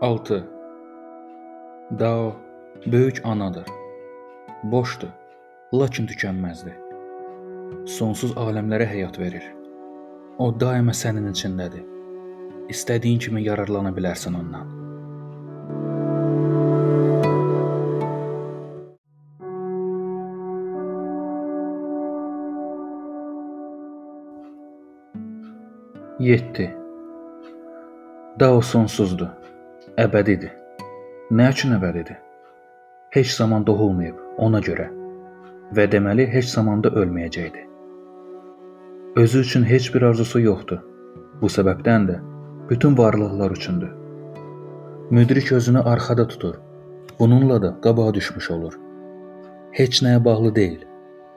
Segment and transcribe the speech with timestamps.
[0.00, 0.44] 6.
[1.98, 2.36] Dao
[2.86, 3.64] böyük anadır.
[4.62, 5.08] Boşdur,
[5.74, 6.76] lakin tükənməzdir.
[7.82, 9.42] Sonsuz aləmlərə həyat verir.
[10.38, 11.82] O daima sənin içindədir.
[12.70, 14.70] İstədiyin kimi yararlana bilərsən ondan.
[26.20, 26.70] Yeddi.
[28.40, 29.28] Dao sonsuzdur,
[29.98, 30.52] əbədidir.
[31.34, 32.18] Nə üçün əbədidir?
[33.16, 34.84] Heç zaman doğulmayıb, ona görə
[35.74, 37.64] və deməli heç zaman da ölməyəcəkdir.
[39.22, 40.78] Özü üçün heç bir arzusu yoxdur.
[41.40, 42.20] Bu səbəbdən də
[42.70, 43.90] bütün varlıqlar üçündür.
[45.10, 46.54] Müdrik özünü arxada tutur.
[47.18, 48.78] Bununla da qabağa düşmüş olur.
[49.72, 50.80] Heç nəyə bağlı deyil.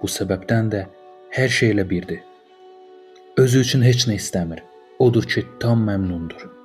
[0.02, 0.86] Bu səbəbdən də
[1.34, 2.22] hər şeylə birdir.
[3.38, 4.62] Özü üçün heç nə istəmir.
[5.00, 6.61] Odur ki, tam məmnundur.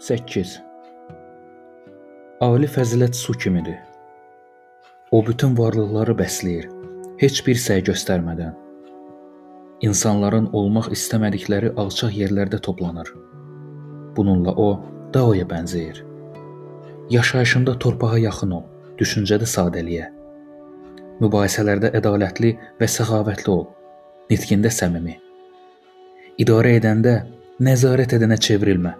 [0.00, 0.54] Səkkiz.
[2.40, 3.74] Ali fəzilət su kimidir.
[5.12, 6.70] O bütün varlıqları bəsləyir,
[7.20, 8.54] heç bir səy göstərmədən.
[9.84, 13.10] İnsanların olmaq istəmədikləri alçaq yerlərdə toplanır.
[14.16, 14.70] Bununla o
[15.12, 16.00] Daoya bənzəyir.
[17.12, 18.64] Yaşayışında torpağa yaxın ol,
[18.96, 20.08] düşüncədə sadəliyə.
[21.20, 23.68] Mübahisələrdə ədalətli və səxavətli ol,
[24.32, 25.20] nitqində səmimi.
[26.40, 27.16] İdarə edəndə
[27.60, 28.96] nəzarət edənə çevrilmə.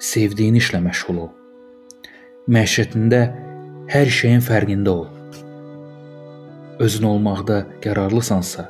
[0.00, 1.26] Sevdiyin işlə məşğul ol.
[2.48, 3.18] Məişətində
[3.92, 5.08] hər şeyin fərqində ol.
[6.80, 8.64] Özün olmaqda qərarlısansa,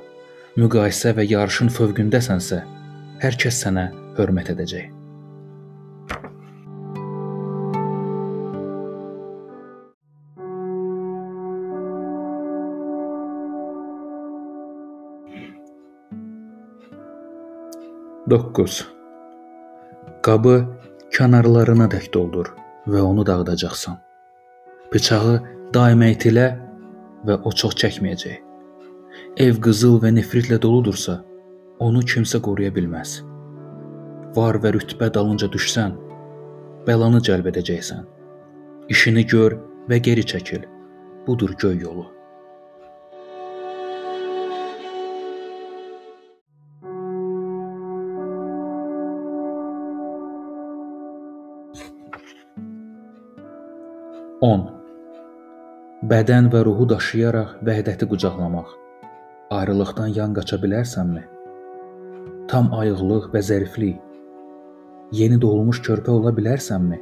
[0.58, 2.58] müqayisə və yarışın fövqündəsənsə,
[3.22, 3.86] hər kəs sənə
[4.18, 4.90] hörmət edəcək.
[18.34, 18.82] Doqquz.
[20.26, 20.58] Qabı
[21.14, 22.52] kənarlarına dək doldur
[22.90, 23.96] və onu dağıdacaqsan.
[24.92, 25.34] Bıçağı
[25.74, 26.46] daima itilə
[27.26, 28.38] və o çox çəkməyəcək.
[29.44, 31.20] Ev qızıl və nefritlə doludursa,
[31.78, 33.20] onu kimsə qoruya bilməz.
[34.36, 35.96] Var və rütbə dalınca düşsən,
[36.86, 38.06] bəlanı cəlb edəcəksən.
[38.90, 39.58] İşini gör
[39.90, 40.66] və geri çəkil.
[41.26, 42.06] Budur göy yolu.
[54.40, 54.62] 10.
[56.10, 58.68] Bədən və ruhu daşıyaraq vəhdəti qucaqlamaq.
[59.52, 61.20] Ayrılıqdan yan qaça bilərsənmi?
[62.48, 63.98] Tam ayıqlıq və zəriflik.
[65.18, 66.96] Yeni doğulmuş körpə ola bilərsənmi?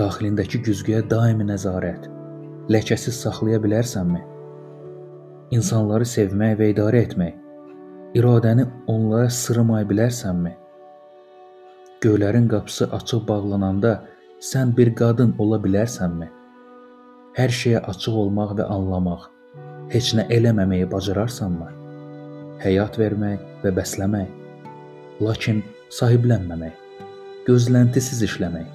[0.00, 2.08] Daxilindəki güzgüyə daimi nəzarət,
[2.74, 4.24] ləkəsiz saxlaya bilərsənmi?
[5.54, 7.38] İnsanları sevmək və idarə etmək,
[8.18, 10.56] iradəni onlara sırmaya bilərsənmi?
[12.02, 13.94] Göylərin qapısı açıq bağlananda
[14.42, 16.28] sən bir qadın ola bilərsənmi?
[17.34, 19.28] Hər şeyə açıq olmaq və anlamaq,
[19.94, 21.70] heç nə eləməməyi bacararsanmı?
[22.62, 24.30] Həyat vermək və bəsləmək,
[25.26, 25.62] lakin
[25.98, 26.78] sahiblənməmək,
[27.48, 28.70] gözləntisiz işləmək,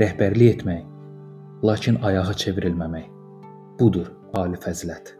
[0.00, 0.82] rəhbərlik etmək,
[1.66, 3.12] lakin ayağa çevrilməmək.
[3.80, 5.16] Budur ali fəzilət.